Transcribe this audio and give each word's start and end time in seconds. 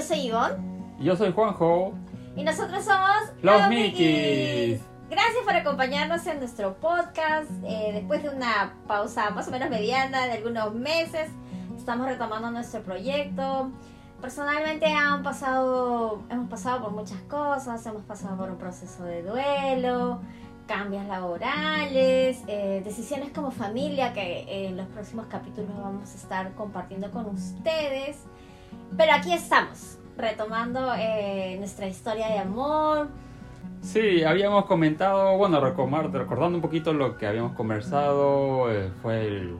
yo 0.00 0.06
soy 0.06 0.20
Ivonne. 0.20 0.56
Y 0.98 1.04
yo 1.04 1.16
soy 1.16 1.30
Juanjo. 1.30 1.92
Y 2.34 2.42
nosotros 2.42 2.82
somos 2.84 3.32
Los 3.42 3.68
Mickeys. 3.68 4.80
Gracias 5.10 5.44
por 5.44 5.54
acompañarnos 5.54 6.26
en 6.26 6.38
nuestro 6.38 6.74
podcast. 6.76 7.50
Eh, 7.64 7.90
después 7.92 8.22
de 8.22 8.30
una 8.30 8.76
pausa 8.86 9.28
más 9.30 9.48
o 9.48 9.50
menos 9.50 9.68
mediana 9.68 10.26
de 10.26 10.32
algunos 10.32 10.72
meses, 10.74 11.28
estamos 11.76 12.06
retomando 12.06 12.50
nuestro 12.50 12.80
proyecto. 12.80 13.70
Personalmente 14.22 14.86
han 14.86 15.22
pasado, 15.22 16.22
hemos 16.30 16.48
pasado 16.48 16.82
por 16.82 16.92
muchas 16.92 17.20
cosas, 17.22 17.84
hemos 17.84 18.02
pasado 18.04 18.38
por 18.38 18.50
un 18.50 18.56
proceso 18.56 19.04
de 19.04 19.22
duelo, 19.22 20.20
cambios 20.66 21.04
laborales, 21.06 22.42
eh, 22.46 22.80
decisiones 22.82 23.32
como 23.32 23.50
familia 23.50 24.14
que 24.14 24.66
en 24.66 24.78
los 24.78 24.86
próximos 24.86 25.26
capítulos 25.26 25.76
vamos 25.76 26.10
a 26.10 26.14
estar 26.14 26.54
compartiendo 26.54 27.10
con 27.10 27.26
ustedes. 27.26 28.16
Pero 28.96 29.12
aquí 29.12 29.32
estamos, 29.32 29.98
retomando 30.16 30.92
eh, 30.96 31.56
nuestra 31.58 31.86
historia 31.86 32.28
de 32.28 32.38
amor. 32.38 33.08
Sí, 33.80 34.24
habíamos 34.24 34.66
comentado, 34.66 35.36
bueno, 35.38 35.60
recordando 35.60 36.56
un 36.56 36.60
poquito 36.60 36.92
lo 36.92 37.16
que 37.16 37.26
habíamos 37.26 37.52
conversado, 37.52 38.70
eh, 38.70 38.90
fue 39.00 39.26
el, 39.26 39.56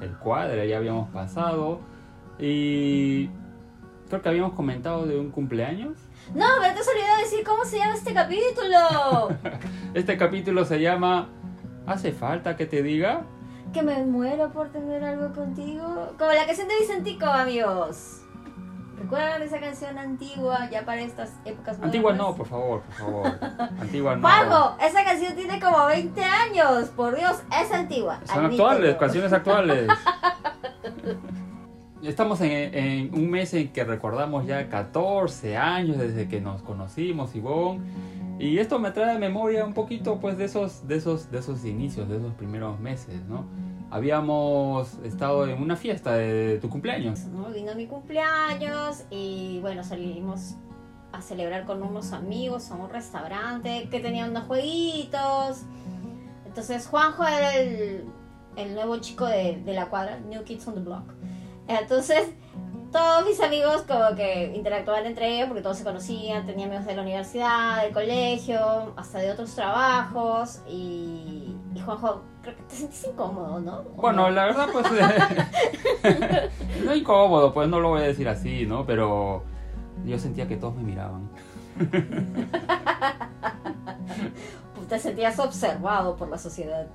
el 0.00 0.10
cuadro, 0.18 0.64
ya 0.64 0.76
habíamos 0.76 1.10
pasado. 1.10 1.80
Y 2.38 3.28
creo 4.08 4.22
que 4.22 4.28
habíamos 4.28 4.52
comentado 4.52 5.06
de 5.06 5.18
un 5.18 5.30
cumpleaños. 5.30 5.98
No, 6.34 6.46
pero 6.60 6.74
te 6.74 6.80
has 6.80 6.88
olvidado 6.88 7.18
decir 7.18 7.44
cómo 7.44 7.64
se 7.64 7.78
llama 7.78 7.94
este 7.94 8.14
capítulo. 8.14 9.28
Este 9.94 10.16
capítulo 10.16 10.64
se 10.64 10.80
llama 10.80 11.28
¿Hace 11.86 12.12
falta 12.12 12.56
que 12.56 12.66
te 12.66 12.82
diga? 12.82 13.24
que 13.72 13.82
me 13.82 14.04
muero 14.04 14.52
por 14.52 14.70
tener 14.70 15.02
algo 15.02 15.34
contigo. 15.34 16.14
Como 16.16 16.32
la 16.32 16.46
canción 16.46 16.68
de 16.68 16.78
Vicentico, 16.78 17.26
amigos. 17.26 18.23
¿Recuerdan 18.98 19.42
esa 19.42 19.60
canción 19.60 19.98
antigua 19.98 20.68
ya 20.70 20.84
para 20.84 21.00
estas 21.02 21.32
épocas 21.44 21.78
Antigua 21.82 22.12
modernas? 22.12 22.28
no, 22.28 22.36
por 22.36 22.46
favor, 22.46 22.82
por 22.82 22.94
favor. 22.94 23.38
Antigua 23.80 24.16
no. 24.16 24.22
Pago, 24.22 24.76
esa 24.80 25.04
canción 25.04 25.34
tiene 25.34 25.60
como 25.60 25.86
20 25.86 26.22
años. 26.22 26.88
Por 26.90 27.16
Dios, 27.16 27.42
es 27.60 27.72
antigua. 27.72 28.20
Son 28.24 28.44
admítelo. 28.44 28.68
actuales, 28.68 28.96
canciones 28.96 29.32
actuales. 29.32 29.88
Estamos 32.02 32.40
en, 32.42 32.74
en 32.74 33.14
un 33.14 33.30
mes 33.30 33.54
en 33.54 33.72
que 33.72 33.82
recordamos 33.82 34.46
ya 34.46 34.68
14 34.68 35.56
años 35.56 35.96
desde 35.96 36.28
que 36.28 36.40
nos 36.40 36.62
conocimos, 36.62 37.34
Ivonne. 37.34 37.80
Y 38.38 38.58
esto 38.58 38.78
me 38.78 38.90
trae 38.90 39.14
a 39.16 39.18
memoria 39.18 39.64
un 39.64 39.74
poquito 39.74 40.18
pues 40.20 40.36
de 40.36 40.44
esos, 40.44 40.86
de 40.86 40.96
esos, 40.96 41.30
de 41.30 41.38
esos 41.38 41.64
inicios, 41.64 42.08
de 42.08 42.16
esos 42.16 42.34
primeros 42.34 42.78
meses, 42.80 43.24
¿no? 43.28 43.46
Habíamos 43.94 44.94
estado 45.04 45.46
en 45.46 45.62
una 45.62 45.76
fiesta 45.76 46.14
de 46.16 46.58
tu 46.58 46.68
cumpleaños. 46.68 47.26
¿no? 47.26 47.48
Vino 47.50 47.76
mi 47.76 47.86
cumpleaños 47.86 49.04
y 49.08 49.60
bueno, 49.60 49.84
salimos 49.84 50.56
a 51.12 51.22
celebrar 51.22 51.64
con 51.64 51.80
unos 51.80 52.12
amigos 52.12 52.72
a 52.72 52.74
un 52.74 52.90
restaurante 52.90 53.86
que 53.92 54.00
tenía 54.00 54.26
unos 54.26 54.46
jueguitos. 54.48 55.62
Entonces 56.44 56.88
Juanjo 56.88 57.24
era 57.24 57.54
el, 57.54 58.04
el 58.56 58.74
nuevo 58.74 58.96
chico 58.96 59.26
de, 59.26 59.62
de 59.64 59.74
la 59.74 59.88
cuadra, 59.88 60.18
New 60.18 60.42
Kids 60.42 60.66
on 60.66 60.74
the 60.74 60.80
Block. 60.80 61.04
Entonces 61.68 62.30
todos 62.90 63.24
mis 63.24 63.40
amigos 63.40 63.82
como 63.82 64.16
que 64.16 64.52
interactuaban 64.56 65.06
entre 65.06 65.36
ellos 65.36 65.46
porque 65.46 65.62
todos 65.62 65.78
se 65.78 65.84
conocían, 65.84 66.46
tenía 66.46 66.66
amigos 66.66 66.84
de 66.84 66.96
la 66.96 67.02
universidad, 67.02 67.80
del 67.84 67.92
colegio, 67.92 68.92
hasta 68.96 69.18
de 69.20 69.30
otros 69.30 69.54
trabajos 69.54 70.62
y, 70.68 71.53
y 71.74 71.80
Juanjo, 71.80 72.22
creo 72.42 72.56
que 72.56 72.62
te 72.62 72.74
sentís 72.74 73.06
incómodo, 73.06 73.60
¿no? 73.60 73.78
¿O 73.96 74.02
Bueno, 74.02 74.22
no? 74.22 74.30
la 74.30 74.44
verdad 74.46 74.68
pues... 74.72 74.86
no 76.84 76.94
incómodo, 76.94 77.52
pues 77.52 77.68
no 77.68 77.80
lo 77.80 77.90
voy 77.90 78.02
a 78.02 78.04
decir 78.04 78.28
así, 78.28 78.66
¿no? 78.66 78.86
Pero 78.86 79.42
yo 80.04 80.18
sentía 80.18 80.46
que 80.46 80.56
todos 80.56 80.74
me 80.76 80.82
miraban. 80.82 81.28
Pues 84.74 84.88
te 84.88 84.98
sentías 84.98 85.38
observado 85.38 86.14
por 86.16 86.28
la 86.28 86.36
sociedad. 86.36 86.86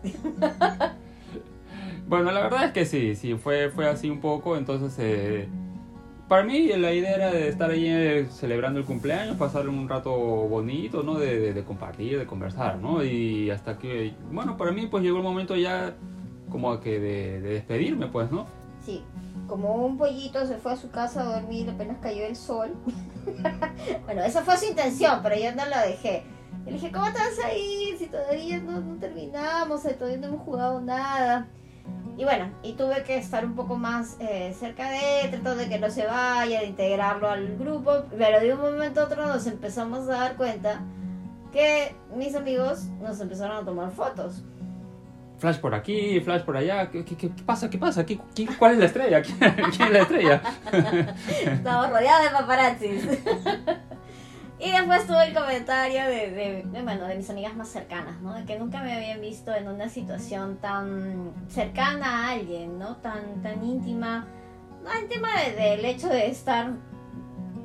Bueno, 2.07 2.31
la 2.31 2.41
verdad 2.41 2.65
es 2.65 2.71
que 2.71 2.85
sí, 2.85 3.15
sí, 3.15 3.35
fue, 3.35 3.69
fue 3.69 3.87
así 3.87 4.09
un 4.09 4.21
poco, 4.21 4.57
entonces 4.57 4.95
eh, 4.99 5.49
para 6.29 6.43
mí 6.43 6.67
la 6.67 6.93
idea 6.93 7.15
era 7.15 7.31
de 7.31 7.49
estar 7.49 7.69
ahí 7.71 7.85
eh, 7.87 8.27
celebrando 8.29 8.79
el 8.79 8.85
cumpleaños, 8.85 9.35
pasar 9.35 9.67
un 9.67 9.89
rato 9.89 10.11
bonito, 10.15 11.03
¿no? 11.03 11.15
De, 11.19 11.39
de- 11.39 11.53
de 11.53 11.63
compartir, 11.63 12.17
de 12.19 12.25
conversar, 12.25 12.77
¿no? 12.77 13.03
Y 13.03 13.49
hasta 13.51 13.77
que, 13.77 14.13
bueno, 14.31 14.55
para 14.55 14.71
mí 14.71 14.87
pues 14.87 15.03
llegó 15.03 15.17
el 15.17 15.23
momento 15.23 15.55
ya 15.55 15.95
como 16.49 16.79
que 16.79 16.99
de, 16.99 17.41
de 17.41 17.49
despedirme, 17.55 18.07
pues, 18.07 18.31
¿no? 18.31 18.45
Sí, 18.85 19.03
como 19.47 19.85
un 19.85 19.97
pollito 19.97 20.45
se 20.47 20.55
fue 20.57 20.71
a 20.73 20.75
su 20.77 20.89
casa 20.89 21.21
a 21.21 21.39
dormir 21.41 21.69
apenas 21.69 21.97
cayó 22.01 22.25
el 22.25 22.35
sol. 22.35 22.69
bueno, 24.05 24.23
esa 24.23 24.41
fue 24.43 24.57
su 24.57 24.65
intención, 24.65 25.19
pero 25.23 25.35
yo 25.35 25.53
no 25.55 25.65
lo 25.65 25.77
dejé. 25.87 26.23
Le 26.65 26.73
dije, 26.73 26.91
¿cómo 26.91 27.05
te 27.07 27.13
vas 27.19 27.39
a 27.43 27.53
ir 27.55 27.97
si 27.97 28.07
todavía 28.07 28.59
no, 28.59 28.79
no 28.81 28.95
terminamos, 28.99 29.85
eh, 29.85 29.93
todavía 29.93 30.17
no 30.19 30.27
hemos 30.27 30.41
jugado 30.41 30.81
nada? 30.81 31.47
Y 32.19 32.25
bueno, 32.25 32.51
y 32.63 32.73
tuve 32.73 33.01
que 33.03 33.15
estar 33.17 33.45
un 33.45 33.55
poco 33.55 33.77
más 33.77 34.17
eh, 34.19 34.53
cerca 34.59 34.89
de 34.91 35.21
él, 35.21 35.29
tratando 35.29 35.55
de 35.55 35.69
que 35.69 35.79
no 35.79 35.89
se 35.89 36.05
vaya, 36.05 36.59
de 36.59 36.65
integrarlo 36.65 37.29
al 37.29 37.55
grupo, 37.57 37.93
pero 38.17 38.41
de 38.41 38.53
un 38.53 38.59
momento 38.59 38.99
a 38.99 39.05
otro 39.05 39.25
nos 39.25 39.47
empezamos 39.47 39.99
a 40.09 40.17
dar 40.17 40.35
cuenta 40.35 40.81
que 41.53 41.95
mis 42.13 42.35
amigos 42.35 42.87
nos 43.01 43.21
empezaron 43.21 43.55
a 43.55 43.63
tomar 43.63 43.91
fotos. 43.91 44.43
Flash 45.37 45.59
por 45.59 45.73
aquí, 45.73 46.19
flash 46.19 46.41
por 46.41 46.57
allá, 46.57 46.89
¿qué, 46.91 47.05
qué- 47.05 47.15
qué 47.15 47.29
pasa? 47.45 47.69
¿Qué 47.69 47.77
pasa? 47.77 48.05
¿Qué- 48.05 48.19
¿Cuál 48.59 48.73
es 48.73 48.79
la 48.79 48.85
estrella? 48.87 49.21
¿Quién, 49.21 49.37
quién 49.77 49.87
es 49.87 49.91
la 49.93 49.99
estrella? 49.99 50.41
Estamos 51.45 51.89
rodeados 51.89 52.23
de 52.25 52.29
paparazzis. 52.37 53.03
y 54.59 54.71
después 54.71 55.07
tuve 55.07 55.27
el 55.27 55.33
comentario 55.33 56.03
de, 56.05 56.65
bueno, 56.83 57.05
de 57.05 57.15
mis 57.15 57.29
amigas 57.29 57.55
más 57.55 57.69
cercanas, 57.69 58.19
¿no? 58.21 58.33
De 58.33 58.43
que 58.45 58.59
nunca 58.59 58.81
me 58.83 58.93
habían 58.93 59.21
visto 59.21 59.53
en 59.55 59.67
una 59.67 59.87
situación 59.89 60.57
tan 60.57 61.31
cercana 61.47 62.27
a 62.27 62.31
alguien, 62.31 62.77
¿no? 62.77 62.97
Tan, 62.97 63.41
tan 63.41 63.63
íntima. 63.63 64.27
No 64.83 64.91
en 64.93 65.07
tema 65.07 65.29
de- 65.41 65.53
del 65.53 65.85
hecho 65.85 66.09
de 66.09 66.27
estar, 66.27 66.71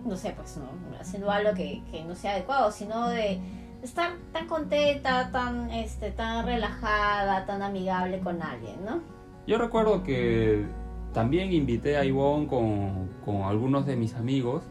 no 0.05 0.17
sé, 0.17 0.33
pues, 0.37 0.57
¿no? 0.57 0.69
Haciendo 1.01 1.31
algo 1.31 1.53
que, 1.55 1.83
que 1.91 2.05
no 2.05 2.15
sea 2.15 2.33
adecuado, 2.33 2.71
sino 2.71 3.09
de 3.09 3.41
estar 3.83 4.13
tan 4.33 4.47
contenta, 4.47 5.31
tan, 5.33 5.71
este, 5.71 6.11
tan 6.13 6.47
relajada, 6.47 7.45
tan 7.45 7.61
amigable 7.63 8.21
con 8.21 8.41
alguien, 8.41 8.85
¿no? 8.85 9.01
Yo 9.47 9.59
recuerdo 9.59 10.03
que 10.03 10.65
también 11.13 11.53
invité 11.53 11.97
a 11.97 12.05
Ivonne 12.05 12.47
con, 12.47 13.09
con 13.25 13.43
algunos 13.43 13.85
de 13.85 13.97
mis 13.97 14.15
amigos 14.15 14.65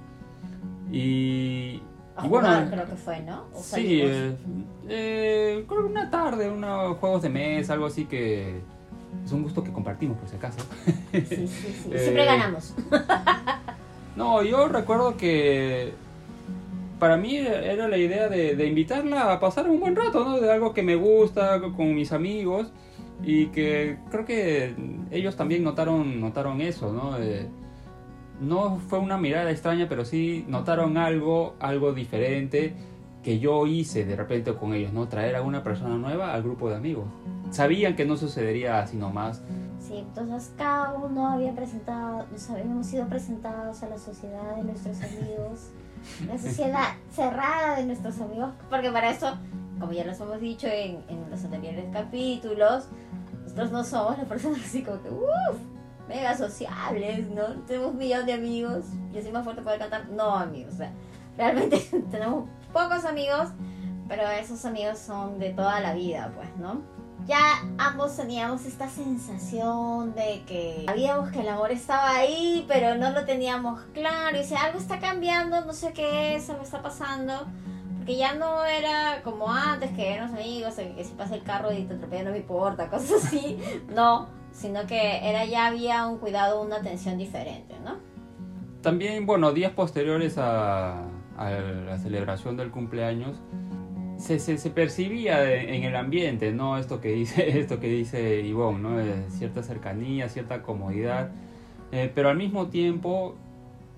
y, 0.91 1.81
A 2.16 2.25
y 2.25 2.29
bueno, 2.29 2.47
jugar, 2.47 2.69
creo 2.69 2.85
que 2.85 2.96
fue, 2.96 3.19
¿no? 3.22 3.46
O 3.53 3.59
sí, 3.59 4.01
eh, 4.03 4.35
eh, 4.88 5.66
creo 5.68 5.81
que 5.81 5.91
una 5.91 6.09
tarde, 6.09 6.50
unos 6.50 6.97
juegos 6.97 7.24
de 7.24 7.29
mesa, 7.29 7.74
algo 7.74 7.88
así 7.88 8.06
que 8.06 8.62
es 9.25 9.31
un 9.31 9.44
gusto 9.44 9.63
que 9.63 9.72
compartimos 9.72 10.18
por 10.18 10.29
si 10.29 10.35
acaso. 10.35 10.59
Sí, 11.12 11.22
sí, 11.22 11.47
sí. 11.47 11.90
Eh, 11.91 12.00
Siempre 12.00 12.25
ganamos. 12.25 12.74
No, 14.16 14.44
yo 14.44 14.68
recuerdo 14.68 15.18
que 15.18 15.91
para 17.00 17.18
mí 17.18 17.35
era 17.35 17.88
la 17.88 17.97
idea 17.97 18.30
de, 18.30 18.56
de 18.56 18.68
invitarla 18.68 19.34
a 19.34 19.40
pasar 19.40 19.68
un 19.68 19.80
buen 19.80 19.95
rato, 19.95 20.24
¿no? 20.24 20.40
De 20.40 20.51
algo 20.51 20.72
que 20.72 20.84
me 20.84 20.95
gusta 20.95 21.59
con 21.75 21.95
mis 21.95 22.12
amigos 22.12 22.72
y 23.24 23.47
que 23.47 23.97
creo 24.12 24.24
que 24.25 24.75
ellos 25.12 25.35
también 25.35 25.63
notaron, 25.63 26.22
notaron 26.22 26.62
eso, 26.62 26.94
¿no? 26.94 27.18
No 28.44 28.78
fue 28.78 29.00
una 29.00 29.18
mirada 29.18 29.50
extraña, 29.52 29.88
pero 29.88 30.06
sí 30.06 30.46
notaron 30.48 30.98
algo, 30.98 31.56
algo 31.59 31.94
diferente 31.94 32.76
que 33.24 33.40
yo 33.40 33.66
hice 33.66 34.04
de 34.06 34.16
repente 34.16 34.54
con 34.54 34.74
ellos, 34.74 34.92
¿no? 34.92 35.08
Traer 35.08 35.38
a 35.38 35.42
una 35.42 35.64
persona 35.64 35.96
nueva 35.96 36.34
al 36.34 36.44
grupo 36.44 36.70
de 36.70 36.76
amigos. 36.76 37.06
Sabían 37.52 37.96
que 37.96 38.06
no 38.06 38.18
sucedería 38.18 38.80
así 38.80 38.98
nomás. 38.98 39.42
Sí, 39.80 39.98
entonces 39.98 40.52
cada 40.58 40.94
uno 40.94 41.28
había 41.28 41.54
presentado, 41.56 42.25
nos 42.31 42.50
habíamos 42.50 42.86
sido 42.86 43.07
presentados 43.07 43.81
a 43.84 43.90
la 43.90 43.98
sociedad 43.98 44.56
de 44.57 44.63
nuestros 44.63 44.98
amigos, 45.01 45.69
la 46.28 46.38
sociedad 46.38 46.96
cerrada 47.12 47.78
de 47.78 47.86
nuestros 47.86 48.19
amigos, 48.19 48.51
porque 48.69 48.92
para 48.92 49.10
eso, 49.12 49.38
como 49.80 49.94
ya 49.94 50.04
les 50.04 50.19
hemos 50.19 50.39
dicho 50.39 50.68
en, 50.68 51.04
en 51.07 51.30
los 51.30 51.44
anteriores 51.44 51.86
capítulos, 51.94 52.88
nosotros 53.44 53.72
no 53.72 53.84
somos 53.84 54.18
las 54.18 54.28
personas 54.28 54.60
así 54.66 54.84
como 54.84 55.01
que, 55.01 55.10
uff, 55.10 55.57
mega 56.07 56.38
sociables, 56.38 57.29
¿no? 57.29 57.44
Tenemos 57.65 57.91
un 57.91 57.97
millón 57.97 58.25
de 58.25 58.33
amigos 58.33 58.85
y 59.13 59.17
así 59.17 59.31
más 59.31 59.44
fuerte 59.44 59.61
poder 59.61 59.79
cantar. 59.79 60.09
No, 60.09 60.35
amigos, 60.35 60.73
o 60.75 60.77
sea, 60.77 60.91
realmente 61.38 61.77
tenemos 62.11 62.50
pocos 62.71 63.05
amigos, 63.05 63.50
pero 64.07 64.29
esos 64.29 64.63
amigos 64.65 65.00
son 65.00 65.39
de 65.39 65.51
toda 65.51 65.79
la 65.79 65.94
vida, 65.94 66.31
pues, 66.35 66.55
¿no? 66.57 66.81
ya 67.25 67.63
ambos 67.77 68.15
teníamos 68.17 68.65
esta 68.65 68.89
sensación 68.89 70.13
de 70.13 70.44
que 70.45 70.83
sabíamos 70.85 71.31
que 71.31 71.39
el 71.39 71.47
amor 71.47 71.71
estaba 71.71 72.17
ahí, 72.17 72.65
pero 72.67 72.95
no 72.95 73.11
lo 73.11 73.25
teníamos 73.25 73.81
claro. 73.94 74.38
Y 74.38 74.44
si 74.44 74.55
algo 74.55 74.79
está 74.79 75.00
cambiando, 75.00 75.63
no 75.63 75.73
sé 75.73 75.94
qué 75.94 76.35
es, 76.35 76.50
algo 76.50 76.63
está 76.63 76.81
pasando. 76.81 77.47
Porque 77.97 78.17
ya 78.17 78.33
no 78.33 78.65
era 78.65 79.21
como 79.23 79.50
antes, 79.50 79.91
que 79.91 80.13
éramos 80.13 80.38
amigos, 80.38 80.75
que 80.75 81.03
si 81.03 81.13
pasa 81.13 81.35
el 81.35 81.44
carro 81.44 81.71
y 81.71 81.85
te 81.85 81.94
atropella 81.94 82.23
no 82.23 82.31
me 82.31 82.38
importa, 82.39 82.89
cosas 82.89 83.25
así. 83.25 83.57
No, 83.94 84.27
sino 84.53 84.88
que 84.88 85.29
era 85.29 85.45
ya 85.45 85.67
había 85.67 86.07
un 86.07 86.19
cuidado, 86.19 86.61
una 86.61 86.77
atención 86.77 87.17
diferente, 87.17 87.75
¿no? 87.83 88.13
también, 88.83 89.25
bueno, 89.25 89.53
días 89.53 89.71
posteriores 89.71 90.38
a, 90.38 91.07
a 91.38 91.50
la 91.50 91.97
celebración 91.97 92.55
del 92.57 92.69
cumpleaños, 92.69 93.41
se, 94.17 94.38
se, 94.38 94.59
se, 94.59 94.69
percibía 94.69 95.51
en 95.51 95.83
el 95.83 95.95
ambiente, 95.95 96.51
¿no? 96.51 96.77
Esto 96.77 97.01
que 97.01 97.09
dice, 97.09 97.59
esto 97.59 97.79
que 97.79 97.88
dice 97.88 98.41
Ivonne, 98.41 98.79
¿no? 98.79 99.00
Eh, 99.00 99.25
cierta 99.29 99.63
cercanía, 99.63 100.29
cierta 100.29 100.61
comodidad, 100.61 101.31
eh, 101.91 102.11
pero 102.13 102.29
al 102.29 102.38
mismo 102.38 102.67
tiempo 102.67 103.35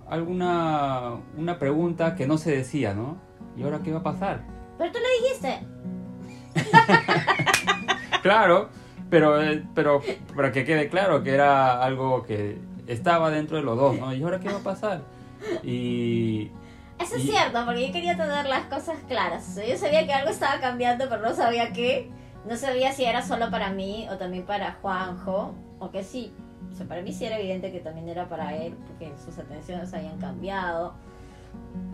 alguna 0.07 1.15
una 1.35 1.59
pregunta 1.59 2.15
que 2.15 2.27
no 2.27 2.37
se 2.37 2.55
decía, 2.55 2.93
¿no? 2.93 3.17
¿Y 3.57 3.63
ahora 3.63 3.81
qué 3.83 3.91
va 3.91 3.99
a 3.99 4.03
pasar? 4.03 4.43
Pero 4.77 4.91
tú 4.91 4.99
le 4.99 5.27
dijiste. 5.27 5.67
claro, 8.21 8.69
pero, 9.15 9.41
eh, 9.41 9.63
pero 9.73 10.01
para 10.35 10.51
que 10.51 10.65
quede 10.65 10.89
claro 10.89 11.23
que 11.23 11.33
era 11.33 11.81
algo 11.81 12.23
que 12.23 12.57
estaba 12.85 13.31
dentro 13.31 13.55
de 13.55 13.63
los 13.63 13.77
dos, 13.77 13.97
¿no? 13.97 14.13
¿Y 14.13 14.21
ahora 14.21 14.41
qué 14.41 14.49
va 14.49 14.57
a 14.57 14.63
pasar? 14.63 15.03
Y... 15.63 16.51
Eso 16.99 17.15
es 17.15 17.23
cierto, 17.23 17.63
porque 17.63 17.87
yo 17.87 17.93
quería 17.93 18.17
tener 18.17 18.45
las 18.45 18.65
cosas 18.65 18.97
claras. 19.07 19.55
yo 19.55 19.77
sabía 19.77 20.05
que 20.05 20.11
algo 20.11 20.29
estaba 20.29 20.59
cambiando, 20.59 21.07
pero 21.07 21.21
no 21.21 21.33
sabía 21.33 21.71
qué. 21.71 22.11
No 22.45 22.57
sabía 22.57 22.91
si 22.91 23.05
era 23.05 23.21
solo 23.21 23.49
para 23.49 23.69
mí 23.69 24.05
o 24.11 24.17
también 24.17 24.45
para 24.45 24.73
Juanjo, 24.81 25.55
o 25.79 25.91
que 25.91 26.03
sí. 26.03 26.33
O 26.73 26.75
sea, 26.75 26.85
para 26.85 27.01
mí 27.01 27.13
sí 27.13 27.23
era 27.23 27.39
evidente 27.39 27.71
que 27.71 27.79
también 27.79 28.09
era 28.09 28.27
para 28.27 28.53
él, 28.57 28.75
porque 28.85 29.13
sus 29.23 29.37
atenciones 29.37 29.93
habían 29.93 30.17
cambiado. 30.17 30.93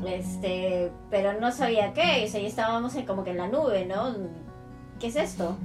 Este, 0.07 0.91
pero 1.12 1.39
no 1.39 1.51
sabía 1.51 1.94
qué, 1.94 2.23
o 2.25 2.27
sea, 2.27 2.41
ya 2.41 2.47
estábamos 2.47 2.95
en, 2.95 3.06
como 3.06 3.23
que 3.23 3.29
en 3.29 3.38
la 3.38 3.47
nube, 3.47 3.85
¿no? 3.85 4.15
¿Qué 5.00 5.06
es 5.06 5.15
esto? 5.15 5.56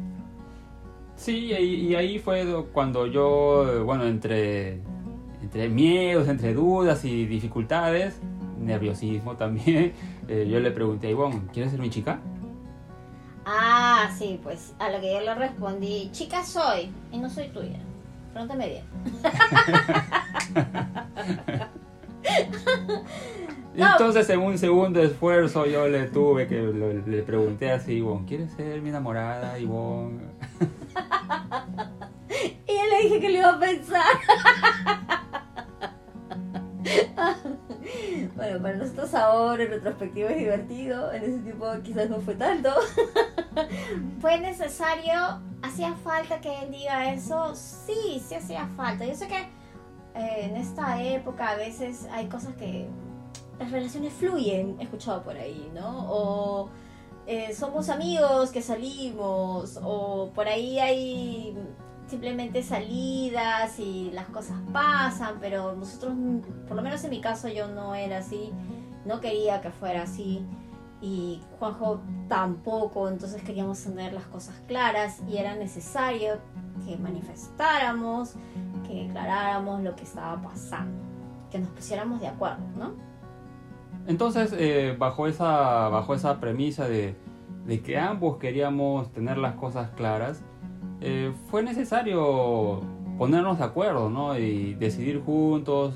Sí, 1.17 1.53
y, 1.53 1.95
ahí 1.95 2.19
fue 2.19 2.65
cuando 2.73 3.07
yo, 3.07 3.85
bueno, 3.85 4.05
entre, 4.05 4.81
entre 5.43 5.69
miedos, 5.69 6.29
entre 6.29 6.55
dudas 6.55 7.05
y 7.05 7.27
dificultades, 7.27 8.21
nerviosismo 8.61 9.37
también, 9.37 9.93
eh, 10.29 10.47
yo 10.49 10.61
le 10.61 10.71
pregunté 10.71 11.09
a 11.09 11.11
Ivonne, 11.11 11.43
¿quieres 11.53 11.73
ser 11.73 11.81
mi 11.81 11.91
chica? 11.91 12.21
Ah, 13.47 14.11
sí, 14.17 14.41
pues 14.43 14.75
a 14.79 14.91
lo 14.91 15.01
que 15.01 15.13
yo 15.13 15.21
le 15.21 15.35
respondí, 15.35 16.11
chica 16.13 16.45
soy 16.45 16.91
y 17.13 17.19
no 17.19 17.29
soy 17.31 17.49
tuya. 17.49 17.79
Pregúntame 18.33 18.69
bien. 18.69 18.85
Entonces, 23.77 24.29
en 24.31 24.41
un 24.41 24.57
segundo 24.57 25.03
esfuerzo, 25.03 25.67
yo 25.67 25.87
le 25.89 26.07
tuve 26.07 26.49
que 26.49 26.63
le 26.63 27.23
pregunté 27.23 27.71
así, 27.71 27.93
Ivonne, 27.95 28.25
¿quieres 28.27 28.51
ser 28.53 28.81
mi 28.81 28.89
enamorada, 28.89 29.59
Ivonne? 29.59 30.31
y 32.67 32.73
yo 32.73 32.87
le 32.91 33.03
dije 33.03 33.21
que 33.21 33.29
le 33.29 33.39
iba 33.39 33.51
a 33.51 33.59
pensar. 33.59 34.03
bueno, 38.35 38.63
para 38.63 38.77
nosotros 38.77 39.15
ahora 39.15 39.63
en 39.63 39.71
retrospectiva 39.71 40.31
es 40.31 40.39
divertido, 40.39 41.13
en 41.13 41.25
ese 41.25 41.39
tiempo 41.41 41.67
quizás 41.83 42.09
no 42.09 42.21
fue 42.21 42.35
tanto. 42.35 42.71
¿Fue 44.21 44.41
necesario? 44.41 45.43
¿Hacía 45.63 45.95
falta 45.97 46.41
que 46.41 46.63
él 46.63 46.71
diga 46.71 47.13
eso? 47.13 47.55
Sí, 47.55 48.23
sí 48.27 48.35
hacía 48.35 48.67
falta. 48.77 49.05
Yo 49.05 49.15
sé 49.15 49.29
que 49.29 49.41
eh, 50.15 50.47
en 50.47 50.57
esta 50.57 51.03
época 51.03 51.51
a 51.51 51.57
veces 51.57 52.09
hay 52.11 52.29
cosas 52.29 52.55
que 52.55 52.89
las 53.59 53.71
relaciones 53.71 54.13
fluyen, 54.13 54.77
he 54.81 54.85
escuchado 54.85 55.23
por 55.23 55.37
ahí, 55.37 55.71
¿no? 55.75 56.07
O 56.11 56.71
eh, 57.27 57.55
somos 57.55 57.89
amigos 57.89 58.51
que 58.51 58.63
salimos, 58.63 59.79
o 59.83 60.31
por 60.35 60.47
ahí 60.47 60.79
hay 60.79 61.57
simplemente 62.07 62.63
salidas 62.63 63.79
y 63.81 64.11
las 64.13 64.27
cosas 64.27 64.59
pasan, 64.73 65.39
pero 65.41 65.75
nosotros, 65.75 66.15
por 66.69 66.77
lo 66.77 66.83
menos 66.83 67.03
en 67.05 67.11
mi 67.11 67.21
caso, 67.21 67.49
yo 67.49 67.67
no 67.69 67.95
era 67.95 68.19
así, 68.19 68.53
no 69.05 69.21
quería 69.21 69.61
que 69.61 69.71
fuera 69.71 70.03
así 70.03 70.45
y 71.01 71.41
Juanjo 71.59 72.01
tampoco, 72.29 73.09
entonces 73.09 73.43
queríamos 73.43 73.83
tener 73.83 74.13
las 74.13 74.25
cosas 74.25 74.55
claras 74.67 75.21
y 75.29 75.37
era 75.37 75.55
necesario 75.57 76.39
que 76.87 76.97
manifestáramos, 76.97 78.35
que 78.87 79.07
declaráramos 79.07 79.83
lo 79.83 79.97
que 79.97 80.05
estaba 80.05 80.41
pasando, 80.41 81.03
que 81.51 81.59
nos 81.59 81.71
pusiéramos 81.71 82.21
de 82.21 82.29
acuerdo, 82.29 82.65
¿no? 82.77 83.06
Entonces, 84.07 84.55
eh, 84.57 84.95
bajo, 84.99 85.27
esa, 85.27 85.89
bajo 85.89 86.15
esa 86.15 86.39
premisa 86.39 86.87
de, 86.89 87.17
de, 87.67 87.81
que 87.81 87.99
ambos 87.99 88.37
queríamos 88.39 89.13
tener 89.13 89.37
las 89.37 89.55
cosas 89.55 89.91
claras, 89.97 90.45
eh, 91.01 91.33
fue 91.51 91.65
necesario 91.65 92.83
ponernos 93.19 93.59
de 93.59 93.65
acuerdo, 93.65 94.09
¿no? 94.09 94.39
Y 94.39 94.75
decidir 94.75 95.23
juntos, 95.25 95.95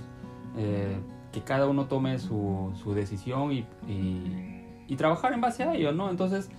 eh, 0.57 0.97
que 1.31 1.43
cada 1.43 1.69
uno 1.69 1.87
tome 1.87 2.19
su, 2.19 2.73
su 2.83 2.95
decisión 2.95 3.53
y, 3.53 3.65
y, 3.87 4.97
trabajar 4.97 5.33
en 5.33 5.41
base 5.41 5.63
a 5.63 5.73
ello, 5.75 5.93
¿no? 5.93 6.11
Entonces, 6.11 6.51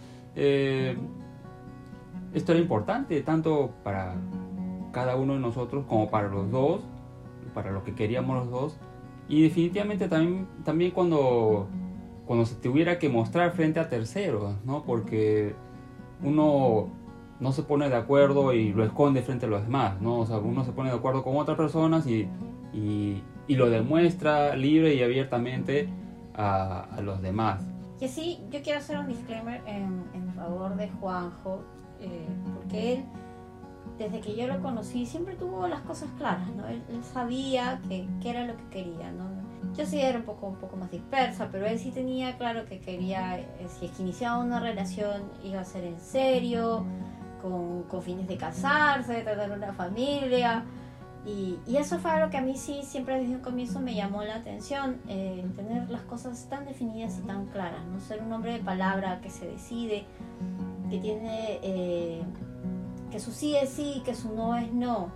esto 2.33 2.51
era 2.53 2.62
importante 2.62 3.21
tanto 3.21 3.71
para 3.83 4.15
cada 4.94 5.18
uno 5.18 5.33
de 5.33 5.39
nosotros 5.39 5.86
como 5.88 6.09
para 6.09 6.30
los 6.30 6.50
dos, 6.50 6.81
para 7.53 7.71
lo 7.71 7.83
que 7.83 7.94
queríamos 7.94 8.38
los 8.38 8.50
dos 8.50 8.80
y 9.31 9.44
definitivamente 9.44 10.10
también, 10.10 10.45
también 10.66 10.92
cuando, 10.92 11.69
cuando 12.25 12.45
se 12.45 12.56
tuviera 12.56 13.00
que 13.00 13.07
mostrar 13.07 13.54
frente 13.54 13.80
a 13.80 13.88
terceros, 13.88 14.56
¿no? 14.66 14.83
Porque 14.83 15.56
uno 16.22 16.89
no 17.39 17.51
se 17.54 17.63
pone 17.63 17.88
de 17.88 17.95
acuerdo 17.95 18.51
y 18.51 18.74
lo 18.74 18.83
esconde 18.83 19.22
frente 19.22 19.45
a 19.45 19.50
los 19.50 19.63
demás, 19.63 20.01
¿no? 20.01 20.19
O 20.19 20.25
sea, 20.25 20.38
uno 20.38 20.66
se 20.66 20.74
pone 20.74 20.89
de 20.89 20.98
acuerdo 20.98 21.24
con 21.24 21.38
otras 21.38 21.56
personas 21.56 22.06
y, 22.07 22.28
y, 22.74 23.24
lo 23.48 23.69
demuestra 23.69 24.56
libre 24.56 24.95
y 24.95 25.04
abiertamente 25.04 25.88
a, 26.34 26.81
a, 26.81 27.01
los 27.01 27.22
demás. 27.22 27.63
Y 28.01 28.10
sí, 28.10 28.39
yo 28.50 28.62
quiero 28.62 28.80
hacer 28.80 28.98
un 28.98 29.07
disclaimer 29.07 29.62
en, 29.66 30.04
en 30.13 30.34
favor 30.36 30.75
de 30.75 30.89
Juanjo, 30.89 31.62
eh, 32.01 32.27
porque 32.54 32.94
él 32.94 33.04
desde 33.97 34.19
que 34.19 34.35
yo 34.35 34.47
lo 34.47 34.61
conocí, 34.61 35.05
siempre 35.05 35.35
tuvo 35.35 35.67
las 35.67 35.81
cosas 35.81 36.09
claras, 36.17 36.47
¿no? 36.55 36.67
Él, 36.67 36.81
sabía 37.13 37.79
qué 37.89 38.29
era 38.29 38.45
lo 38.45 38.57
que 38.57 38.63
quería, 38.69 39.11
¿no? 39.11 39.29
Yo 39.75 39.85
sí 39.85 40.01
era 40.01 40.17
un 40.17 40.25
poco, 40.25 40.47
un 40.47 40.55
poco 40.55 40.75
más 40.75 40.91
dispersa, 40.91 41.49
pero 41.51 41.65
él 41.65 41.79
sí 41.79 41.91
tenía 41.91 42.38
claro 42.38 42.65
que 42.65 42.79
quería, 42.79 43.39
eh, 43.39 43.47
si 43.67 43.85
es 43.85 43.91
que 43.91 44.01
iniciaba 44.01 44.39
una 44.39 44.59
relación, 44.59 45.23
iba 45.43 45.61
a 45.61 45.65
ser 45.65 45.83
en 45.83 45.99
serio, 45.99 46.85
con, 47.41 47.83
con 47.83 48.01
fines 48.01 48.27
de 48.27 48.38
casarse, 48.38 49.13
de 49.13 49.21
tener 49.21 49.51
una 49.51 49.73
familia. 49.73 50.65
Y, 51.25 51.59
y, 51.67 51.77
eso 51.77 51.99
fue 51.99 52.09
algo 52.09 52.31
que 52.31 52.38
a 52.38 52.41
mí 52.41 52.57
sí 52.57 52.81
siempre 52.83 53.19
desde 53.19 53.35
un 53.35 53.41
comienzo 53.41 53.79
me 53.79 53.93
llamó 53.93 54.24
la 54.24 54.38
atención, 54.38 55.00
eh, 55.07 55.45
tener 55.55 55.88
las 55.91 56.01
cosas 56.01 56.48
tan 56.50 56.65
definidas 56.65 57.19
y 57.19 57.27
tan 57.27 57.45
claras, 57.48 57.86
no 57.86 58.00
ser 58.00 58.24
un 58.24 58.33
hombre 58.33 58.53
de 58.53 58.60
palabra 58.60 59.21
que 59.21 59.29
se 59.29 59.45
decide, 59.45 60.05
que 60.89 60.98
tiene 60.98 61.60
eh, 61.62 62.24
que 63.12 63.20
su 63.20 63.32
sí 63.32 63.56
es 63.56 63.70
sí, 63.70 64.01
que 64.06 64.15
su 64.15 64.34
no 64.34 64.56
es 64.58 64.72
no. 64.72 65.12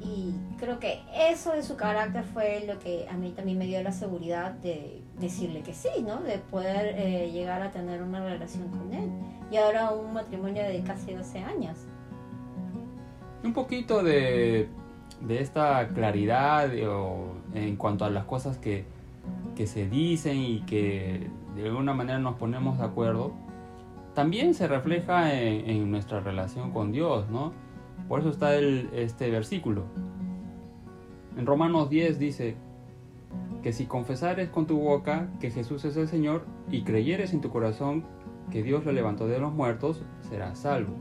Y 0.00 0.32
creo 0.58 0.78
que 0.78 1.02
eso 1.14 1.52
de 1.52 1.62
su 1.62 1.76
carácter 1.76 2.24
fue 2.24 2.64
lo 2.66 2.78
que 2.78 3.08
a 3.08 3.14
mí 3.14 3.32
también 3.32 3.58
me 3.58 3.66
dio 3.66 3.82
la 3.82 3.92
seguridad 3.92 4.52
de 4.52 5.02
decirle 5.18 5.62
que 5.62 5.74
sí, 5.74 5.88
¿no? 6.06 6.20
De 6.20 6.38
poder 6.38 6.94
eh, 6.96 7.30
llegar 7.32 7.62
a 7.62 7.70
tener 7.70 8.02
una 8.02 8.24
relación 8.24 8.68
con 8.68 8.92
él. 8.92 9.10
Y 9.50 9.56
ahora 9.56 9.90
un 9.90 10.12
matrimonio 10.12 10.62
de 10.62 10.82
casi 10.82 11.12
12 11.14 11.40
años. 11.40 11.78
Un 13.42 13.52
poquito 13.52 14.02
de, 14.02 14.68
de 15.20 15.40
esta 15.40 15.88
claridad 15.88 16.70
en 17.54 17.76
cuanto 17.76 18.04
a 18.04 18.10
las 18.10 18.24
cosas 18.24 18.58
que, 18.58 18.84
que 19.56 19.66
se 19.66 19.88
dicen 19.88 20.38
y 20.38 20.60
que 20.60 21.28
de 21.56 21.66
alguna 21.66 21.92
manera 21.92 22.18
nos 22.18 22.36
ponemos 22.36 22.78
de 22.78 22.84
acuerdo 22.84 23.32
también 24.18 24.52
se 24.52 24.66
refleja 24.66 25.32
en, 25.32 25.92
nuestra 25.92 26.18
relación 26.18 26.72
con 26.72 26.90
Dios, 26.90 27.30
¿no? 27.30 27.52
Por 28.08 28.18
eso 28.18 28.30
está 28.30 28.56
este 28.56 29.30
versículo. 29.30 29.84
En 31.36 31.46
Romanos 31.46 31.88
10 31.88 32.18
dice 32.18 32.56
que 33.62 33.72
si 33.72 33.86
confesares 33.86 34.48
con 34.48 34.66
tu 34.66 34.76
boca 34.80 35.28
que 35.38 35.52
Jesús 35.52 35.84
es 35.84 35.96
el 35.96 36.08
Señor 36.08 36.44
y 36.68 36.82
creyeres 36.82 37.32
en 37.32 37.40
tu 37.40 37.50
corazón 37.50 38.06
que 38.50 38.64
Dios 38.64 38.84
lo 38.84 38.90
levantó 38.90 39.28
de 39.28 39.38
los 39.38 39.52
muertos, 39.52 40.02
serás 40.28 40.58
salvo. 40.58 40.96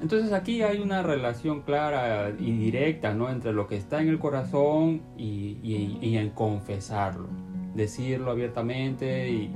Entonces 0.00 0.32
aquí 0.32 0.62
hay 0.62 0.78
una 0.78 1.02
relación 1.02 1.62
clara 1.62 2.32
y 2.38 2.52
directa 2.52 3.14
¿no? 3.14 3.30
entre 3.30 3.52
lo 3.52 3.66
que 3.66 3.76
está 3.76 4.00
en 4.00 4.06
el 4.06 4.20
corazón 4.20 5.02
y, 5.18 5.58
y, 5.60 6.16
en 6.16 6.30
confesarlo, 6.30 7.26
decirlo 7.74 8.30
abiertamente 8.30 9.28
y, 9.28 9.50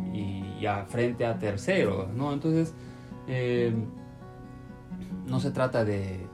frente 0.88 1.24
a 1.24 1.38
terceros. 1.38 2.12
¿no? 2.12 2.32
Entonces 2.32 2.74
eh, 3.28 3.72
no 5.26 5.38
se 5.38 5.50
trata 5.50 5.84
de, 5.84 6.26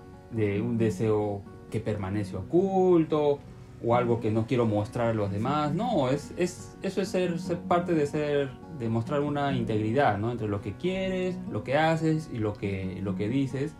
un 0.63 0.79
deseo 0.79 1.43
que 1.71 1.81
permanece 1.81 2.37
oculto 2.37 3.41
o 3.85 3.95
algo 3.95 4.21
que 4.21 4.31
no 4.31 4.47
quiero 4.47 4.67
mostrar 4.67 5.09
a 5.09 5.15
los 5.15 5.31
demás. 5.31 5.75
No, 5.75 6.09
es, 6.09 6.33
es, 6.37 6.77
eso 6.83 7.03
es 7.03 7.09
ser, 7.09 7.37
parte 7.69 7.95
de 7.95 8.07
ser, 8.07 8.51
de 8.79 8.89
mostrar 8.89 9.21
una 9.21 9.53
integridad, 9.53 10.19
¿no? 10.19 10.31
Entre 10.31 10.49
lo 10.49 10.61
que 10.61 10.75
quieres, 10.75 11.39
lo 11.51 11.65
que 11.65 11.77
haces 11.77 12.31
y 12.33 12.39
lo 12.39 12.55
que, 12.55 13.01
lo 13.03 13.17
que 13.17 13.29
dices. 13.29 13.75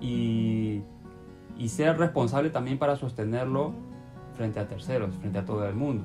Y, 0.00 0.82
y 1.58 1.68
ser 1.68 1.98
responsable 1.98 2.50
también 2.50 2.78
para 2.78 2.96
sostenerlo 2.96 3.74
frente 4.34 4.60
a 4.60 4.68
terceros, 4.68 5.14
frente 5.16 5.38
a 5.38 5.44
todo 5.44 5.66
el 5.66 5.74
mundo. 5.74 6.04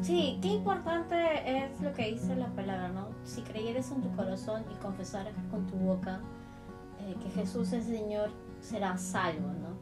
Sí, 0.00 0.38
qué 0.40 0.48
importante 0.48 1.64
es 1.64 1.80
lo 1.80 1.92
que 1.92 2.12
dice 2.12 2.34
la 2.34 2.48
palabra, 2.48 2.88
¿no? 2.88 3.08
Si 3.24 3.42
creyeres 3.42 3.90
en 3.90 4.00
tu 4.00 4.10
corazón 4.16 4.64
y 4.72 4.74
confesares 4.82 5.34
con 5.50 5.66
tu 5.66 5.76
boca 5.76 6.20
eh, 7.00 7.14
que 7.22 7.30
Jesús 7.30 7.72
es 7.72 7.84
Señor, 7.84 8.30
serás 8.60 9.02
salvo, 9.02 9.48
¿no? 9.48 9.78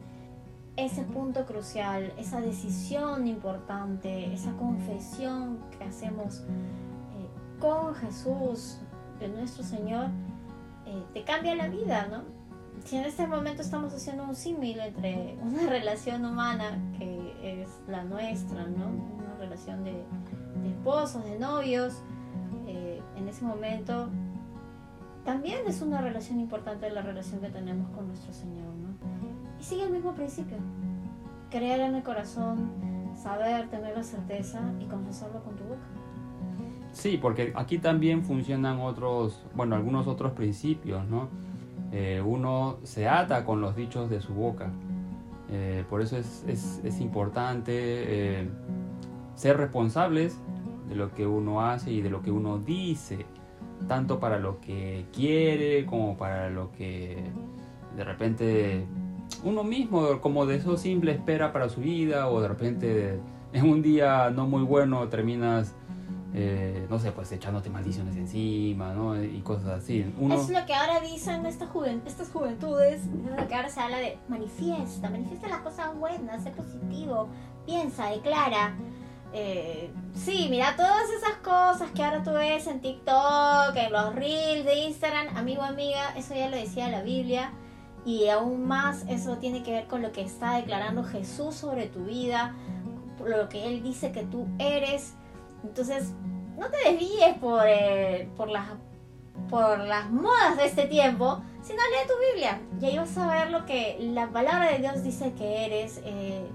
Ese 0.75 1.03
punto 1.03 1.45
crucial, 1.45 2.13
esa 2.17 2.41
decisión 2.41 3.27
importante, 3.27 4.33
esa 4.33 4.51
confesión 4.53 5.59
que 5.77 5.85
hacemos 5.85 6.41
eh, 6.41 7.59
con 7.59 7.95
Jesús, 7.95 8.79
de 9.19 9.27
nuestro 9.29 9.63
Señor, 9.63 10.07
eh, 10.85 11.03
te 11.13 11.23
cambia 11.23 11.55
la 11.55 11.67
vida, 11.67 12.07
¿no? 12.07 12.23
Si 12.85 12.97
en 12.97 13.03
este 13.03 13.27
momento 13.27 13.61
estamos 13.61 13.93
haciendo 13.93 14.23
un 14.23 14.35
símil 14.35 14.79
entre 14.79 15.37
una 15.41 15.63
relación 15.69 16.25
humana 16.25 16.77
que 16.97 17.61
es 17.61 17.69
la 17.87 18.03
nuestra, 18.03 18.65
¿no? 18.67 19.18
Relación 19.49 19.83
de, 19.83 20.03
esposos, 20.69 21.23
de 21.25 21.39
novios, 21.39 22.01
eh, 22.67 23.01
en 23.17 23.27
ese 23.27 23.43
momento 23.43 24.09
también 25.25 25.59
es 25.67 25.81
una 25.81 26.01
relación 26.01 26.39
importante 26.39 26.89
la 26.89 27.01
relación 27.01 27.41
que 27.41 27.49
tenemos 27.49 27.89
con 27.91 28.07
nuestro 28.07 28.33
Señor. 28.33 28.67
¿no? 28.67 28.89
Y 29.59 29.63
sigue 29.63 29.83
el 29.83 29.91
mismo 29.91 30.13
principio, 30.13 30.57
creer 31.49 31.81
en 31.81 31.95
el 31.95 32.03
corazón, 32.03 32.71
saber, 33.15 33.69
tener 33.69 33.95
la 33.95 34.03
certeza 34.03 34.61
y 34.79 34.85
confesarlo 34.85 35.43
con 35.43 35.55
tu 35.55 35.63
boca. 35.63 35.81
Sí, 36.93 37.19
porque 37.21 37.53
aquí 37.55 37.77
también 37.77 38.23
funcionan 38.23 38.79
otros, 38.79 39.43
bueno, 39.55 39.75
algunos 39.75 40.07
otros 40.07 40.31
principios, 40.31 41.05
¿no? 41.07 41.27
Eh, 41.91 42.21
uno 42.25 42.77
se 42.83 43.07
ata 43.07 43.45
con 43.45 43.61
los 43.61 43.75
dichos 43.75 44.09
de 44.09 44.21
su 44.21 44.33
boca. 44.33 44.71
Eh, 45.51 45.83
por 45.89 46.01
eso 46.01 46.17
es, 46.17 46.43
es, 46.47 46.81
es 46.83 47.01
importante 47.01 48.47
ser 49.39 49.55
responsables 49.55 50.37
de 50.89 50.95
lo 50.95 51.15
que 51.15 51.25
uno 51.25 51.61
hace 51.61 51.91
y 51.91 52.01
de 52.01 52.09
lo 52.09 52.21
que 52.21 52.29
uno 52.29 52.57
dice, 52.57 53.25
tanto 53.87 54.19
para 54.19 54.37
lo 54.37 54.59
que 54.59 55.05
quiere 55.13 55.85
como 55.85 56.17
para 56.17 56.49
lo 56.49 56.73
que 56.73 57.23
de 57.95 58.03
repente 58.03 58.85
uno 59.45 59.63
mismo, 59.63 60.19
como 60.19 60.45
de 60.45 60.57
eso 60.57 60.75
simple, 60.75 61.13
espera 61.13 61.53
para 61.53 61.69
su 61.69 61.79
vida 61.79 62.27
o 62.27 62.41
de 62.41 62.49
repente 62.49 63.19
en 63.53 63.69
un 63.69 63.81
día 63.81 64.29
no 64.29 64.45
muy 64.45 64.63
bueno 64.63 65.07
terminas 65.07 65.73
eh, 66.33 66.85
no 66.89 66.99
sé, 66.99 67.11
pues 67.11 67.31
echándote 67.31 67.69
maldiciones 67.69 68.15
encima, 68.15 68.93
¿no? 68.93 69.21
Y 69.21 69.41
cosas 69.41 69.83
así. 69.83 70.01
Es 70.01 70.49
lo 70.49 70.65
que 70.65 70.75
ahora 70.75 70.99
dicen 70.99 71.45
estas, 71.45 71.69
estas 72.05 72.29
juventudes, 72.29 73.01
es 73.01 73.39
lo 73.39 73.47
que 73.47 73.55
ahora 73.55 73.69
se 73.69 73.79
habla 73.79 73.97
de 73.97 74.19
manifiesta, 74.27 75.09
manifiesta 75.09 75.47
las 75.47 75.61
cosas 75.61 75.97
buenas, 75.97 76.43
sé 76.43 76.51
positivo, 76.51 77.29
piensa, 77.65 78.09
declara. 78.09 78.75
Eh, 79.31 79.91
sí, 80.15 80.47
mira, 80.49 80.75
todas 80.75 81.09
esas 81.09 81.37
cosas 81.37 81.91
que 81.91 82.03
ahora 82.03 82.23
tú 82.23 82.31
ves 82.31 82.65
en 82.67 82.81
TikTok, 82.81 83.75
en 83.75 83.91
los 83.91 84.15
reels 84.15 84.65
de 84.65 84.75
Instagram, 84.85 85.37
amigo, 85.37 85.61
amiga, 85.61 86.13
eso 86.15 86.33
ya 86.33 86.49
lo 86.49 86.57
decía 86.57 86.89
la 86.89 87.01
Biblia. 87.01 87.53
Y 88.05 88.27
aún 88.29 88.65
más 88.65 89.05
eso 89.07 89.37
tiene 89.37 89.61
que 89.61 89.71
ver 89.71 89.87
con 89.87 90.01
lo 90.01 90.11
que 90.11 90.21
está 90.21 90.55
declarando 90.55 91.03
Jesús 91.03 91.55
sobre 91.55 91.87
tu 91.87 92.05
vida, 92.05 92.55
lo 93.23 93.49
que 93.49 93.67
Él 93.67 93.83
dice 93.83 94.11
que 94.11 94.23
tú 94.23 94.47
eres. 94.57 95.13
Entonces, 95.63 96.13
no 96.57 96.67
te 96.69 96.91
desvíes 96.91 97.37
por, 97.39 97.63
eh, 97.67 98.29
por, 98.35 98.49
las, 98.49 98.69
por 99.49 99.79
las 99.79 100.09
modas 100.09 100.57
de 100.57 100.65
este 100.65 100.85
tiempo, 100.85 101.41
sino 101.61 101.77
lee 101.77 102.07
tu 102.07 102.13
Biblia. 102.33 102.61
Y 102.81 102.85
ahí 102.85 102.97
vas 102.97 103.17
a 103.17 103.27
ver 103.27 103.51
lo 103.51 103.65
que 103.65 103.97
la 103.99 104.29
palabra 104.29 104.71
de 104.71 104.79
Dios 104.79 105.03
dice 105.03 105.33
que 105.33 105.65
eres. 105.65 106.01
Eh, 106.03 106.47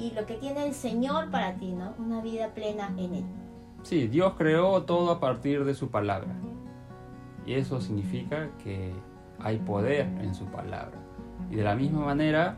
y 0.00 0.12
lo 0.12 0.24
que 0.24 0.34
tiene 0.34 0.66
el 0.66 0.74
Señor 0.74 1.30
para 1.30 1.54
ti, 1.56 1.72
¿no? 1.72 1.94
Una 1.98 2.22
vida 2.22 2.54
plena 2.54 2.92
en 2.96 3.14
Él. 3.14 3.24
Sí, 3.82 4.08
Dios 4.08 4.34
creó 4.36 4.82
todo 4.84 5.10
a 5.10 5.20
partir 5.20 5.64
de 5.64 5.74
su 5.74 5.90
palabra. 5.90 6.34
Y 7.46 7.54
eso 7.54 7.80
significa 7.80 8.48
que 8.62 8.92
hay 9.38 9.58
poder 9.58 10.06
en 10.20 10.34
su 10.34 10.46
palabra. 10.46 10.98
Y 11.50 11.56
de 11.56 11.64
la 11.64 11.74
misma 11.74 12.04
manera, 12.04 12.56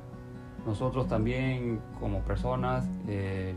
nosotros 0.67 1.09
también 1.09 1.81
como 1.99 2.21
personas, 2.21 2.89
eh, 3.09 3.57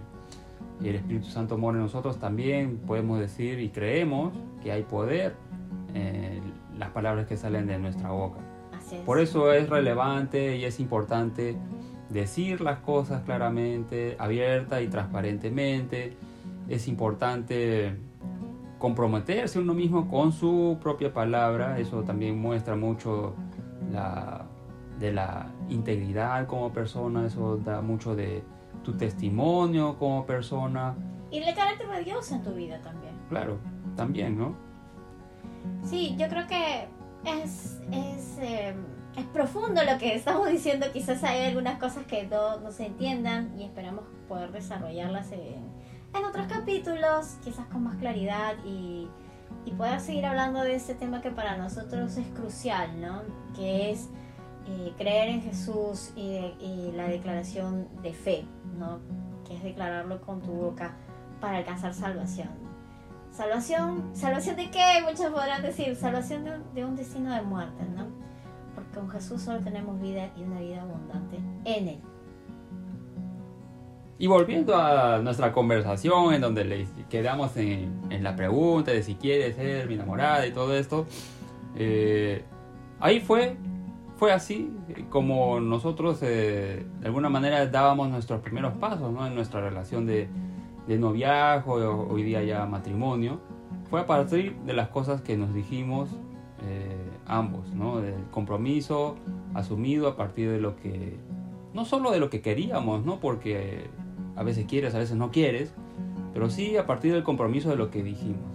y 0.82 0.90
el 0.90 0.96
Espíritu 0.96 1.28
Santo 1.28 1.58
mora 1.58 1.78
en 1.78 1.84
nosotros, 1.84 2.18
también 2.18 2.78
podemos 2.80 3.20
decir 3.20 3.60
y 3.60 3.70
creemos 3.70 4.34
que 4.64 4.72
hay 4.72 4.84
poder 4.84 5.36
en 5.94 6.54
las 6.78 6.90
palabras 6.90 7.28
que 7.28 7.38
salen 7.38 7.68
de 7.68 7.78
nuestra 7.78 8.10
boca. 8.10 8.40
Por 9.06 9.20
eso 9.20 9.52
es 9.52 9.70
relevante 9.70 10.58
y 10.58 10.66
es 10.66 10.80
importante 10.80 11.58
decir 12.10 12.62
las 12.62 12.80
cosas 12.80 13.24
claramente, 13.24 14.16
abierta 14.20 14.82
y 14.82 14.88
transparentemente. 14.88 16.16
Es 16.68 16.88
importante 16.88 17.98
comprometerse 18.80 19.60
uno 19.60 19.74
mismo 19.74 20.08
con 20.08 20.32
su 20.32 20.78
propia 20.82 21.14
palabra. 21.14 21.80
Eso 21.80 22.04
también 22.04 22.40
muestra 22.40 22.76
mucho 22.76 23.36
la, 23.92 24.46
de 25.00 25.14
la 25.14 25.48
integridad 25.70 26.48
como 26.48 26.72
persona. 26.72 27.26
Eso 27.26 27.58
da 27.58 27.82
mucho 27.82 28.16
de 28.16 28.44
tu 28.84 28.94
testimonio 28.94 29.98
como 29.98 30.26
persona. 30.26 30.96
Y 31.32 31.40
el 31.40 31.56
carácter 31.56 31.88
de 31.90 32.04
Dios 32.04 32.32
en 32.32 32.44
tu 32.44 32.54
vida 32.54 32.80
también. 32.82 33.14
Claro, 33.30 33.58
también, 33.96 34.38
¿no? 34.38 34.56
Sí, 35.84 36.16
yo 36.18 36.28
creo 36.28 36.48
que 36.48 36.88
es... 37.26 37.82
es 37.92 38.38
em, 38.40 38.76
es 38.78 39.05
profundo 39.36 39.84
lo 39.84 39.98
que 39.98 40.16
estamos 40.16 40.48
diciendo, 40.50 40.88
quizás 40.94 41.22
hay 41.26 41.46
algunas 41.46 41.78
cosas 41.78 42.06
que 42.06 42.26
no, 42.26 42.72
se 42.72 42.86
entiendan 42.86 43.60
y 43.60 43.66
esperamos 43.66 44.06
poder 44.30 44.52
desarrollarlas 44.54 45.30
en, 45.34 45.76
otros 46.26 46.48
capítulos, 46.48 47.36
quizás 47.44 47.66
con 47.68 47.84
más 47.84 47.98
claridad 47.98 48.56
y, 48.66 49.10
poder 49.78 50.00
seguir 50.00 50.26
hablando 50.26 50.62
de 50.62 50.76
este 50.76 50.94
tema 50.94 51.22
que 51.22 51.32
para 51.32 51.58
nosotros 51.58 52.16
es 52.16 52.28
crucial, 52.28 53.02
¿no? 53.02 53.24
Que 53.54 53.92
es 53.92 54.10
eh, 54.68 54.94
creer 54.98 55.28
en 55.28 55.42
Jesús 55.42 56.14
y, 56.16 56.38
y, 56.62 56.94
la 56.96 57.08
declaración 57.10 57.90
de 58.02 58.14
fe, 58.14 58.46
¿no? 58.78 59.00
Que 59.46 59.56
es 59.58 59.64
declararlo 59.64 60.22
con 60.22 60.42
tu 60.42 60.52
boca 60.54 60.96
para 61.42 61.58
alcanzar 61.58 61.94
salvación. 61.94 62.50
Salvación, 63.32 64.12
¿salvación 64.14 64.56
de 64.56 64.72
qué? 64.72 65.02
Muchos 65.04 65.26
podrán 65.26 65.62
decir, 65.62 65.94
salvación 65.98 66.46
de, 66.46 66.60
de 66.74 66.86
un 66.86 66.96
destino 66.96 67.34
de 67.34 67.42
muerte, 67.42 67.84
¿no? 67.84 68.25
Con 68.96 69.10
Jesús 69.10 69.42
solo 69.42 69.60
tenemos 69.60 70.00
vida 70.02 70.32
y 70.38 70.44
una 70.44 70.62
vida 70.62 70.82
abundante 70.82 71.36
en 71.66 71.88
Él. 71.90 72.00
Y 74.18 74.28
volviendo 74.28 74.74
a 74.78 75.20
nuestra 75.20 75.52
conversación 75.52 76.34
en 76.34 76.40
donde 76.40 76.64
le 76.64 76.88
quedamos 77.10 77.58
en, 77.58 78.24
la 78.24 78.38
pregunta 78.38 78.92
de 78.92 79.04
si 79.04 79.16
quiere 79.16 79.52
ser 79.52 79.90
mi 79.90 79.96
enamorada 79.96 80.48
y 80.48 80.54
todo 80.54 80.74
esto, 80.78 81.06
eh, 81.76 82.46
ahí 83.02 83.20
fue, 83.20 83.58
fue 84.16 84.32
así 84.32 84.74
como 85.10 85.60
nosotros 85.60 86.20
eh, 86.22 86.86
de 87.02 87.06
alguna 87.06 87.28
manera 87.28 87.68
dábamos 87.68 88.08
nuestros 88.08 88.40
primeros 88.40 88.78
pasos 88.78 89.12
¿no? 89.12 89.28
en 89.28 89.36
nuestra 89.36 89.60
relación 89.60 90.06
de, 90.06 90.30
de 90.88 90.98
noviazgo, 90.98 92.08
hoy 92.10 92.24
día 92.24 92.42
ya 92.44 92.66
matrimonio. 92.66 93.42
Fue 93.90 94.00
a 94.00 94.06
partir 94.06 94.56
de 94.60 94.72
las 94.72 94.88
cosas 94.88 95.22
que 95.22 95.36
nos 95.36 95.54
dijimos 95.54 96.10
ambos, 97.26 97.74
¿no? 97.74 98.02
Del 98.02 98.24
compromiso 98.32 99.16
asumido 99.54 100.08
a 100.08 100.16
partir 100.16 100.50
de 100.50 100.60
lo 100.60 100.76
que, 100.76 101.18
no 101.74 101.86
solo 101.86 102.12
de 102.12 102.20
lo 102.20 102.30
que 102.30 102.42
queríamos, 102.42 103.06
¿no? 103.06 103.20
Porque 103.20 103.90
a 104.36 104.44
veces 104.44 104.66
quieres, 104.66 104.96
a 104.96 105.00
veces 105.00 105.18
no 105.18 105.32
quieres, 105.32 105.74
pero 106.34 106.50
sí 106.50 106.78
a 106.78 106.86
partir 106.86 107.14
del 107.14 107.24
compromiso 107.24 107.70
de 107.70 107.78
lo 107.78 107.90
que 107.90 108.04
dijimos, 108.04 108.52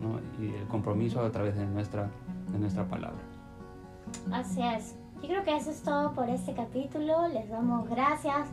¿no? 0.00 0.18
Y 0.42 0.54
el 0.54 0.66
compromiso 0.68 1.20
a 1.20 1.30
través 1.30 1.56
de 1.56 1.66
nuestra, 1.66 2.10
de 2.50 2.58
nuestra 2.58 2.88
palabra. 2.88 3.20
Así 4.32 4.62
es. 4.62 4.96
Yo 5.22 5.28
creo 5.28 5.44
que 5.44 5.56
eso 5.56 5.70
es 5.70 5.82
todo 5.82 6.12
por 6.12 6.28
este 6.28 6.54
capítulo. 6.54 7.28
Les 7.28 7.48
damos 7.48 7.88
gracias 7.88 8.48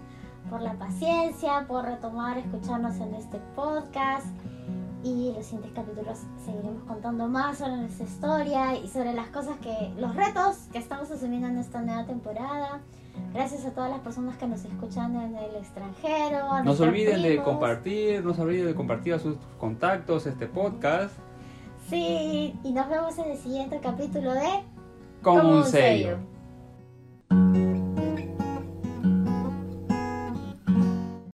por 0.49 0.61
la 0.61 0.73
paciencia, 0.73 1.65
por 1.67 1.85
retomar, 1.85 2.37
escucharnos 2.37 2.97
en 2.97 3.15
este 3.15 3.39
podcast 3.55 4.27
y 5.05 5.31
los 5.33 5.45
siguientes 5.45 5.71
capítulos 5.73 6.17
seguiremos 6.43 6.83
contando 6.87 7.27
más 7.27 7.59
sobre 7.59 7.77
nuestra 7.77 8.05
historia 8.05 8.75
y 8.75 8.87
sobre 8.87 9.13
las 9.13 9.27
cosas 9.27 9.55
que, 9.59 9.93
los 9.99 10.15
retos 10.15 10.57
que 10.71 10.79
estamos 10.79 11.11
asumiendo 11.11 11.47
en 11.47 11.59
esta 11.59 11.79
nueva 11.81 12.07
temporada. 12.07 12.81
Gracias 13.31 13.65
a 13.65 13.71
todas 13.71 13.91
las 13.91 13.99
personas 13.99 14.35
que 14.37 14.47
nos 14.47 14.65
escuchan 14.65 15.15
en 15.15 15.35
el 15.35 15.55
extranjero. 15.57 16.63
no 16.63 16.73
se 16.73 16.83
olviden 16.83 17.21
de 17.21 17.41
compartir, 17.43 18.25
no 18.25 18.33
se 18.33 18.41
olviden 18.41 18.65
de 18.65 18.73
compartir 18.73 19.13
a 19.13 19.19
sus 19.19 19.37
contactos 19.59 20.25
este 20.25 20.47
podcast. 20.47 21.13
Sí, 21.87 22.55
y 22.63 22.71
nos 22.73 22.89
vemos 22.89 23.15
en 23.19 23.31
el 23.31 23.37
siguiente 23.37 23.79
capítulo 23.81 24.33
de 24.33 24.63
Como, 25.21 25.57
un 25.57 25.65
sello. 25.65 26.17